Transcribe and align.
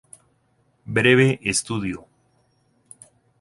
Breve 0.97 1.39
estudio". 1.43 2.07